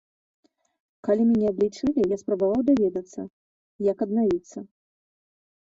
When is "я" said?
2.15-2.19